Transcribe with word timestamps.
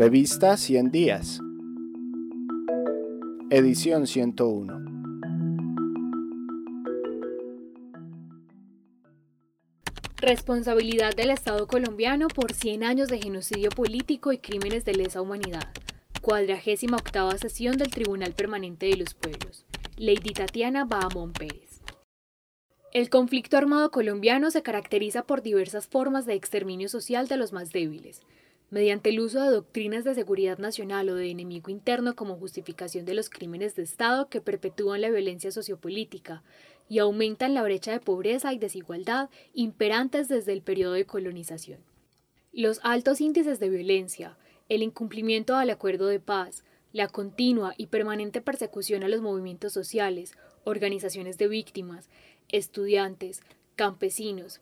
Revista 0.00 0.56
100 0.56 0.90
días. 0.90 1.40
Edición 3.50 4.06
101. 4.06 4.80
Responsabilidad 10.16 11.14
del 11.14 11.28
Estado 11.28 11.66
colombiano 11.66 12.28
por 12.28 12.54
100 12.54 12.82
años 12.82 13.10
de 13.10 13.20
genocidio 13.20 13.68
político 13.68 14.32
y 14.32 14.38
crímenes 14.38 14.86
de 14.86 14.94
lesa 14.94 15.20
humanidad. 15.20 15.68
Cuadragésima 16.22 16.96
octava 16.96 17.36
sesión 17.36 17.76
del 17.76 17.90
Tribunal 17.90 18.32
Permanente 18.32 18.86
de 18.86 18.96
los 18.96 19.12
Pueblos. 19.12 19.66
Lady 19.98 20.32
Tatiana 20.32 20.86
Bahamón 20.86 21.34
Pérez. 21.34 21.82
El 22.94 23.10
conflicto 23.10 23.58
armado 23.58 23.90
colombiano 23.90 24.50
se 24.50 24.62
caracteriza 24.62 25.24
por 25.24 25.42
diversas 25.42 25.86
formas 25.86 26.24
de 26.24 26.32
exterminio 26.32 26.88
social 26.88 27.28
de 27.28 27.36
los 27.36 27.52
más 27.52 27.70
débiles, 27.70 28.22
mediante 28.70 29.10
el 29.10 29.20
uso 29.20 29.42
de 29.42 29.50
doctrinas 29.50 30.04
de 30.04 30.14
seguridad 30.14 30.58
nacional 30.58 31.08
o 31.08 31.14
de 31.16 31.30
enemigo 31.30 31.70
interno 31.70 32.14
como 32.14 32.36
justificación 32.36 33.04
de 33.04 33.14
los 33.14 33.28
crímenes 33.28 33.74
de 33.74 33.82
Estado 33.82 34.28
que 34.28 34.40
perpetúan 34.40 35.00
la 35.00 35.10
violencia 35.10 35.50
sociopolítica 35.50 36.42
y 36.88 36.98
aumentan 36.98 37.54
la 37.54 37.62
brecha 37.62 37.92
de 37.92 38.00
pobreza 38.00 38.52
y 38.52 38.58
desigualdad 38.58 39.28
imperantes 39.54 40.28
desde 40.28 40.52
el 40.52 40.62
periodo 40.62 40.94
de 40.94 41.04
colonización. 41.04 41.80
Los 42.52 42.80
altos 42.82 43.20
índices 43.20 43.60
de 43.60 43.68
violencia, 43.68 44.36
el 44.68 44.82
incumplimiento 44.82 45.56
al 45.56 45.70
acuerdo 45.70 46.06
de 46.06 46.20
paz, 46.20 46.64
la 46.92 47.08
continua 47.08 47.74
y 47.76 47.86
permanente 47.86 48.40
persecución 48.40 49.04
a 49.04 49.08
los 49.08 49.20
movimientos 49.20 49.72
sociales, 49.72 50.32
organizaciones 50.64 51.38
de 51.38 51.48
víctimas, 51.48 52.08
estudiantes, 52.48 53.42
campesinos, 53.76 54.60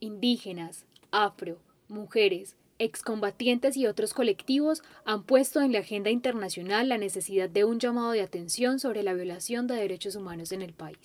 indígenas, 0.00 0.86
afro, 1.10 1.58
mujeres, 1.88 2.56
excombatientes 2.78 3.76
y 3.76 3.86
otros 3.86 4.14
colectivos 4.14 4.82
han 5.04 5.24
puesto 5.24 5.60
en 5.60 5.72
la 5.72 5.80
agenda 5.80 6.10
internacional 6.10 6.88
la 6.88 6.98
necesidad 6.98 7.48
de 7.48 7.64
un 7.64 7.78
llamado 7.78 8.12
de 8.12 8.22
atención 8.22 8.78
sobre 8.78 9.02
la 9.02 9.14
violación 9.14 9.66
de 9.66 9.76
derechos 9.76 10.16
humanos 10.16 10.52
en 10.52 10.62
el 10.62 10.72
país. 10.72 10.98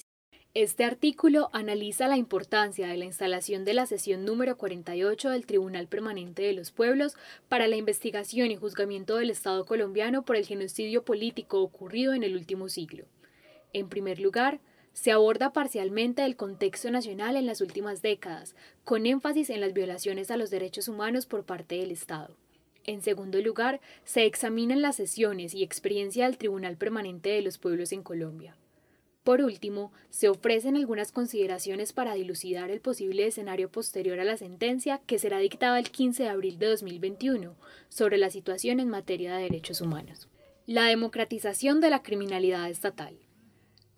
Este 0.53 0.83
artículo 0.83 1.49
analiza 1.53 2.09
la 2.09 2.17
importancia 2.17 2.85
de 2.85 2.97
la 2.97 3.05
instalación 3.05 3.63
de 3.63 3.73
la 3.73 3.85
sesión 3.85 4.25
número 4.25 4.57
48 4.57 5.29
del 5.29 5.45
Tribunal 5.45 5.87
Permanente 5.87 6.41
de 6.41 6.51
los 6.51 6.71
Pueblos 6.71 7.15
para 7.47 7.69
la 7.69 7.77
investigación 7.77 8.51
y 8.51 8.57
juzgamiento 8.57 9.15
del 9.15 9.29
Estado 9.29 9.65
colombiano 9.65 10.25
por 10.25 10.35
el 10.35 10.45
genocidio 10.45 11.05
político 11.05 11.61
ocurrido 11.61 12.13
en 12.13 12.23
el 12.23 12.35
último 12.35 12.67
siglo. 12.67 13.05
En 13.71 13.87
primer 13.87 14.19
lugar, 14.19 14.59
se 14.93 15.11
aborda 15.11 15.53
parcialmente 15.53 16.25
el 16.25 16.35
contexto 16.35 16.91
nacional 16.91 17.35
en 17.35 17.45
las 17.45 17.61
últimas 17.61 18.01
décadas, 18.01 18.55
con 18.83 19.05
énfasis 19.05 19.49
en 19.49 19.61
las 19.61 19.73
violaciones 19.73 20.31
a 20.31 20.37
los 20.37 20.49
derechos 20.49 20.87
humanos 20.87 21.25
por 21.25 21.43
parte 21.43 21.75
del 21.75 21.91
Estado. 21.91 22.35
En 22.85 23.01
segundo 23.01 23.39
lugar, 23.41 23.79
se 24.03 24.25
examinan 24.25 24.81
las 24.81 24.95
sesiones 24.95 25.53
y 25.53 25.63
experiencia 25.63 26.25
del 26.25 26.37
Tribunal 26.37 26.77
Permanente 26.77 27.29
de 27.29 27.41
los 27.41 27.57
Pueblos 27.57 27.91
en 27.91 28.03
Colombia. 28.03 28.55
Por 29.23 29.41
último, 29.41 29.91
se 30.09 30.29
ofrecen 30.29 30.75
algunas 30.75 31.11
consideraciones 31.11 31.93
para 31.93 32.15
dilucidar 32.15 32.71
el 32.71 32.81
posible 32.81 33.27
escenario 33.27 33.69
posterior 33.69 34.19
a 34.19 34.23
la 34.23 34.35
sentencia 34.35 34.99
que 35.05 35.19
será 35.19 35.37
dictada 35.37 35.77
el 35.77 35.91
15 35.91 36.23
de 36.23 36.29
abril 36.29 36.57
de 36.57 36.65
2021 36.67 37.55
sobre 37.87 38.17
la 38.17 38.31
situación 38.31 38.79
en 38.79 38.89
materia 38.89 39.35
de 39.35 39.43
derechos 39.43 39.79
humanos. 39.79 40.27
La 40.65 40.85
democratización 40.85 41.81
de 41.81 41.91
la 41.91 42.01
criminalidad 42.01 42.67
estatal. 42.67 43.15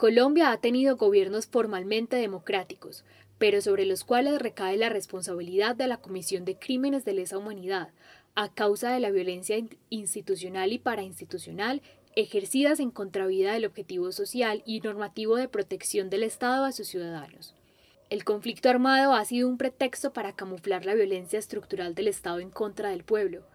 Colombia 0.04 0.52
ha 0.52 0.58
tenido 0.58 0.98
gobiernos 0.98 1.48
formalmente 1.48 2.18
democráticos, 2.18 3.06
pero 3.38 3.62
sobre 3.62 3.86
los 3.86 4.04
cuales 4.04 4.38
recae 4.38 4.76
la 4.76 4.90
responsabilidad 4.90 5.78
de 5.78 5.88
la 5.88 5.96
Comisión 5.96 6.44
de 6.44 6.58
Crímenes 6.58 7.06
de 7.06 7.14
Lesa 7.14 7.38
Humanidad, 7.38 7.88
a 8.36 8.54
causa 8.54 8.92
de 8.92 9.00
la 9.00 9.12
violencia 9.12 9.56
institucional 9.90 10.74
y 10.74 10.80
parainstitucional 10.80 11.82
ejercidas 12.18 12.82
en 12.82 12.92
contravida 12.92 13.54
del 13.54 13.64
objetivo 13.64 14.12
social 14.12 14.62
y 14.66 14.82
normativo 14.82 15.38
de 15.38 15.48
protección 15.48 16.10
del 16.10 16.24
Estado 16.24 16.66
a 16.66 16.74
sus 16.74 16.90
ciudadanos. 16.90 17.56
El 18.10 18.26
conflicto 18.26 18.68
armado 18.68 19.14
ha 19.14 19.24
sido 19.24 19.48
un 19.48 19.58
pretexto 19.58 20.12
para 20.12 20.36
camuflar 20.36 20.86
la 20.86 20.96
violencia 20.96 21.40
estructural 21.40 21.96
del 21.96 22.10
Estado 22.10 22.40
en 22.40 22.50
contra 22.50 22.90
del 22.90 23.06
pueblo. 23.06 23.46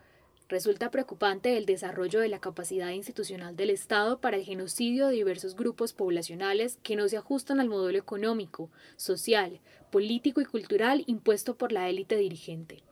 Resulta 0.49 0.91
preocupante 0.91 1.59
el 1.59 1.67
desarrollo 1.67 2.21
de 2.21 2.29
la 2.29 2.41
capacidad 2.41 2.91
institucional 2.91 3.55
del 3.55 3.69
Estado 3.69 4.19
para 4.19 4.39
el 4.39 4.45
genocidio 4.45 5.09
de 5.09 5.15
diversos 5.15 5.55
grupos 5.55 5.93
poblacionales 5.93 6.79
que 6.83 6.97
no 6.97 7.07
se 7.07 7.19
ajustan 7.19 7.61
al 7.61 7.69
modelo 7.69 7.99
económico, 7.99 8.71
social, 8.97 9.61
político 9.91 10.41
y 10.41 10.47
cultural 10.47 11.05
impuesto 11.07 11.59
por 11.59 11.71
la 11.71 11.91
élite 11.91 12.17
dirigente. 12.17 12.83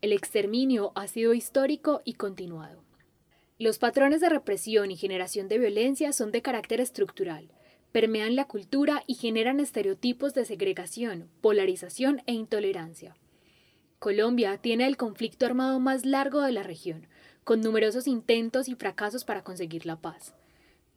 El 0.00 0.14
exterminio 0.14 0.92
ha 0.94 1.06
sido 1.06 1.34
histórico 1.34 2.00
y 2.06 2.14
continuado. 2.14 2.82
Los 3.58 3.78
patrones 3.78 4.22
de 4.22 4.30
represión 4.30 4.90
y 4.90 4.96
generación 4.96 5.48
de 5.48 5.58
violencia 5.58 6.14
son 6.14 6.32
de 6.32 6.40
carácter 6.40 6.80
estructural, 6.80 7.50
permean 7.92 8.36
la 8.36 8.46
cultura 8.46 9.02
y 9.06 9.14
generan 9.14 9.60
estereotipos 9.60 10.32
de 10.32 10.46
segregación, 10.46 11.28
polarización 11.42 12.22
e 12.26 12.32
intolerancia. 12.32 13.16
Colombia 13.98 14.58
tiene 14.58 14.86
el 14.86 14.96
conflicto 14.96 15.46
armado 15.46 15.80
más 15.80 16.04
largo 16.04 16.42
de 16.42 16.52
la 16.52 16.62
región, 16.62 17.06
con 17.44 17.60
numerosos 17.60 18.06
intentos 18.06 18.68
y 18.68 18.74
fracasos 18.74 19.24
para 19.24 19.42
conseguir 19.42 19.86
la 19.86 19.96
paz. 19.96 20.34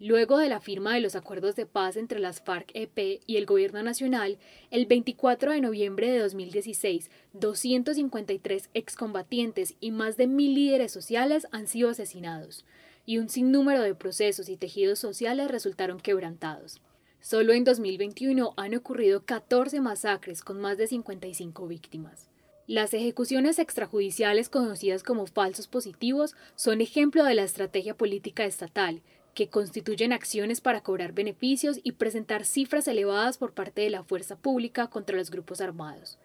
Luego 0.02 0.38
de 0.38 0.50
la 0.50 0.60
firma 0.60 0.94
de 0.94 1.02
los 1.02 1.16
acuerdos 1.16 1.56
de 1.56 1.66
paz 1.66 1.98
entre 1.98 2.20
las 2.20 2.42
FARC-EP 2.42 3.22
y 3.26 3.38
el 3.38 3.46
Gobierno 3.46 3.84
Nacional, 3.84 4.38
el 4.72 4.86
24 4.86 5.52
de 5.52 5.62
noviembre 5.62 6.10
de 6.10 6.20
2016, 6.20 7.10
253 7.34 8.70
excombatientes 8.74 9.76
y 9.80 9.92
más 9.92 10.16
de 10.18 10.28
mil 10.28 10.56
líderes 10.56 10.92
sociales 10.92 11.48
han 11.52 11.68
sido 11.68 11.90
asesinados, 11.90 12.66
y 13.06 13.18
un 13.18 13.30
sinnúmero 13.30 13.82
de 13.82 13.96
procesos 13.96 14.48
y 14.48 14.56
tejidos 14.56 15.00
sociales 15.00 15.50
resultaron 15.52 16.00
quebrantados. 16.00 16.82
Solo 17.22 17.52
en 17.52 17.66
2021 17.66 18.54
han 18.56 18.76
ocurrido 18.76 19.26
14 19.26 19.82
masacres 19.82 20.42
con 20.42 20.62
más 20.62 20.78
de 20.78 20.88
55 20.88 21.68
víctimas. 21.68 22.29
Las 22.70 22.94
ejecuciones 22.94 23.58
extrajudiciales 23.58 24.48
conocidas 24.48 25.02
como 25.02 25.26
falsos 25.26 25.66
positivos 25.66 26.36
son 26.56 26.82
ejemplo 26.82 27.24
de 27.24 27.34
la 27.34 27.42
estrategia 27.42 27.98
política 27.98 28.46
estatal 28.46 29.02
que 29.34 29.50
constituyen 29.50 30.14
acciones 30.14 30.62
para 30.62 30.82
cobrar 30.82 31.14
beneficios 31.14 31.80
y 31.84 31.94
presentar 31.94 32.46
cifras 32.46 32.88
elevadas 32.88 33.40
por 33.40 33.54
parte 33.54 33.82
de 33.82 33.90
la 33.90 34.04
fuerza 34.04 34.36
pública 34.36 34.86
contra 34.86 35.18
los 35.18 35.32
grupos 35.32 35.62
armados. 35.62 36.20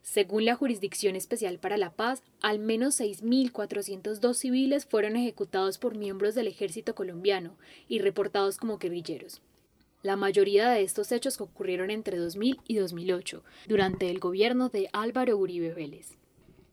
Según 0.00 0.44
la 0.44 0.54
Jurisdicción 0.54 1.16
Especial 1.16 1.58
para 1.58 1.76
la 1.76 1.90
Paz, 1.90 2.22
al 2.40 2.60
menos 2.60 3.00
6.402 3.00 4.34
civiles 4.34 4.86
fueron 4.86 5.16
ejecutados 5.16 5.78
por 5.78 5.96
miembros 5.96 6.36
del 6.36 6.46
ejército 6.46 6.94
colombiano 6.94 7.56
y 7.88 7.98
reportados 7.98 8.58
como 8.58 8.78
guerrilleros. 8.78 9.42
La 10.02 10.16
mayoría 10.16 10.70
de 10.70 10.82
estos 10.82 11.12
hechos 11.12 11.38
ocurrieron 11.42 11.90
entre 11.90 12.16
2000 12.16 12.60
y 12.66 12.76
2008, 12.76 13.42
durante 13.68 14.10
el 14.10 14.18
gobierno 14.18 14.70
de 14.70 14.88
Álvaro 14.94 15.36
Uribe 15.36 15.74
Vélez. 15.74 16.16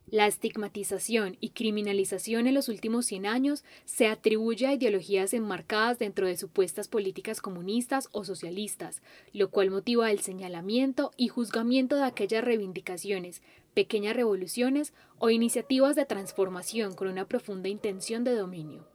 La 0.10 0.28
estigmatización 0.28 1.36
y 1.42 1.50
criminalización 1.50 2.48
en 2.48 2.54
los 2.54 2.70
últimos 2.70 3.06
100 3.08 3.26
años 3.26 3.66
se 3.84 4.08
atribuye 4.08 4.66
a 4.66 4.72
ideologías 4.72 5.34
enmarcadas 5.34 6.00
dentro 6.00 6.26
de 6.26 6.38
supuestas 6.38 6.88
políticas 6.88 7.42
comunistas 7.42 8.08
o 8.14 8.24
socialistas, 8.24 9.02
lo 9.34 9.50
cual 9.50 9.72
motiva 9.72 10.10
el 10.10 10.20
señalamiento 10.20 11.12
y 11.18 11.28
juzgamiento 11.28 11.98
de 11.98 12.06
aquellas 12.06 12.46
reivindicaciones, 12.46 13.42
pequeñas 13.74 14.16
revoluciones 14.16 14.94
o 15.20 15.30
iniciativas 15.30 15.98
de 15.98 16.06
transformación 16.06 16.96
con 16.96 17.10
una 17.10 17.26
profunda 17.26 17.68
intención 17.68 18.24
de 18.24 18.36
dominio. 18.36 18.88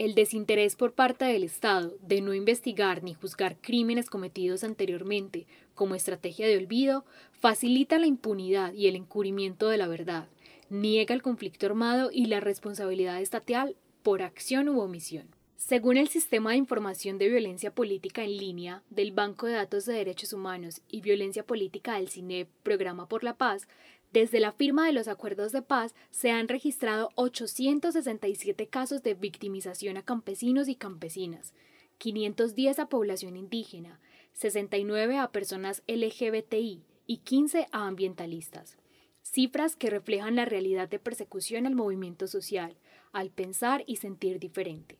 El 0.00 0.14
desinterés 0.14 0.76
por 0.76 0.94
parte 0.94 1.26
del 1.26 1.44
Estado 1.44 1.94
de 2.00 2.22
no 2.22 2.32
investigar 2.32 3.02
ni 3.02 3.12
juzgar 3.12 3.58
crímenes 3.60 4.08
cometidos 4.08 4.64
anteriormente 4.64 5.46
como 5.74 5.94
estrategia 5.94 6.46
de 6.46 6.56
olvido 6.56 7.04
facilita 7.32 7.98
la 7.98 8.06
impunidad 8.06 8.72
y 8.72 8.88
el 8.88 8.96
encubrimiento 8.96 9.68
de 9.68 9.76
la 9.76 9.88
verdad, 9.88 10.26
niega 10.70 11.14
el 11.14 11.20
conflicto 11.20 11.66
armado 11.66 12.08
y 12.10 12.24
la 12.28 12.40
responsabilidad 12.40 13.20
estatal 13.20 13.76
por 14.02 14.22
acción 14.22 14.70
u 14.70 14.80
omisión. 14.80 15.26
Según 15.58 15.98
el 15.98 16.08
Sistema 16.08 16.52
de 16.52 16.56
Información 16.56 17.18
de 17.18 17.28
Violencia 17.28 17.74
Política 17.74 18.24
en 18.24 18.38
Línea 18.38 18.82
del 18.88 19.12
Banco 19.12 19.48
de 19.48 19.52
Datos 19.52 19.84
de 19.84 19.92
Derechos 19.92 20.32
Humanos 20.32 20.80
y 20.88 21.02
Violencia 21.02 21.44
Política 21.44 21.96
del 21.96 22.08
CINE 22.08 22.46
Programa 22.62 23.06
por 23.06 23.22
la 23.22 23.36
Paz, 23.36 23.68
desde 24.12 24.40
la 24.40 24.50
firma 24.50 24.86
de 24.86 24.92
los 24.92 25.06
acuerdos 25.06 25.52
de 25.52 25.62
paz 25.62 25.94
se 26.10 26.30
han 26.32 26.48
registrado 26.48 27.10
867 27.14 28.66
casos 28.66 29.02
de 29.02 29.14
victimización 29.14 29.96
a 29.96 30.02
campesinos 30.02 30.68
y 30.68 30.74
campesinas, 30.74 31.54
510 31.98 32.80
a 32.80 32.86
población 32.88 33.36
indígena, 33.36 34.00
69 34.32 35.18
a 35.18 35.30
personas 35.30 35.82
LGBTI 35.86 36.82
y 37.06 37.18
15 37.18 37.68
a 37.70 37.86
ambientalistas. 37.86 38.78
Cifras 39.22 39.76
que 39.76 39.90
reflejan 39.90 40.34
la 40.34 40.44
realidad 40.44 40.88
de 40.88 40.98
persecución 40.98 41.66
al 41.66 41.76
movimiento 41.76 42.26
social, 42.26 42.76
al 43.12 43.30
pensar 43.30 43.84
y 43.86 43.96
sentir 43.96 44.40
diferente. 44.40 44.96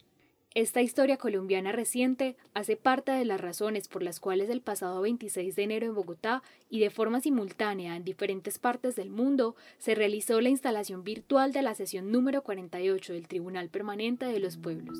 Esta 0.52 0.82
historia 0.82 1.17
colombiana 1.17 1.70
reciente 1.70 2.35
hace 2.55 2.75
parte 2.75 3.12
de 3.12 3.25
las 3.25 3.41
razones 3.41 3.87
por 3.87 4.02
las 4.02 4.19
cuales 4.19 4.50
el 4.50 4.61
pasado 4.61 5.00
26 5.00 5.55
de 5.55 5.62
enero 5.62 5.87
en 5.87 5.94
Bogotá 5.94 6.43
y 6.69 6.81
de 6.81 6.91
forma 6.91 7.20
simultánea 7.20 7.94
en 7.94 8.02
diferentes 8.02 8.58
partes 8.58 8.97
del 8.97 9.11
mundo 9.11 9.55
se 9.79 9.94
realizó 9.94 10.41
la 10.41 10.49
instalación 10.49 11.05
virtual 11.05 11.52
de 11.52 11.62
la 11.62 11.76
sesión 11.76 12.11
número 12.11 12.43
48 12.43 13.12
del 13.12 13.29
Tribunal 13.29 13.69
Permanente 13.69 14.26
de 14.26 14.41
los 14.41 14.56
Pueblos. 14.56 14.99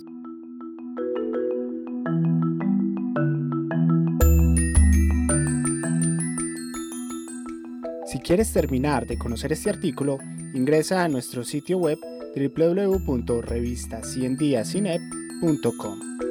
Si 8.07 8.21
quieres 8.21 8.53
terminar 8.53 9.09
de 9.09 9.19
conocer 9.19 9.53
este 9.53 9.71
artículo, 9.71 10.19
ingresa 10.55 11.03
a 11.03 11.09
nuestro 11.09 11.43
sitio 11.43 11.79
web 11.79 11.99
www.revistaciendiasinep.com 12.37 15.20
punto 15.41 15.73
com. 15.73 16.30